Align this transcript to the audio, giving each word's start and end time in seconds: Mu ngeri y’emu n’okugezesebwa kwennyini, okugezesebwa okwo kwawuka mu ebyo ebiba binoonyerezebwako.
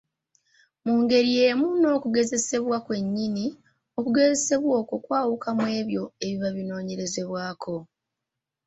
Mu 0.83 0.93
ngeri 1.01 1.29
y’emu 1.37 1.67
n’okugezesebwa 1.81 2.77
kwennyini, 2.85 3.45
okugezesebwa 3.99 4.73
okwo 4.81 4.95
kwawuka 5.05 5.47
mu 5.57 5.65
ebyo 5.79 6.03
ebiba 6.25 6.49
binoonyerezebwako. 6.55 7.75